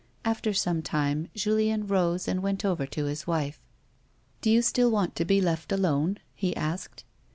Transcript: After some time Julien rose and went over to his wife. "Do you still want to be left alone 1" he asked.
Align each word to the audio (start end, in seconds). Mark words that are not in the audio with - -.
After 0.25 0.51
some 0.51 0.81
time 0.81 1.27
Julien 1.35 1.85
rose 1.85 2.27
and 2.27 2.41
went 2.41 2.65
over 2.65 2.87
to 2.87 3.05
his 3.05 3.27
wife. 3.27 3.59
"Do 4.41 4.49
you 4.49 4.63
still 4.63 4.89
want 4.89 5.15
to 5.17 5.25
be 5.25 5.39
left 5.41 5.71
alone 5.71 6.13
1" 6.13 6.17
he 6.33 6.55
asked. 6.55 7.03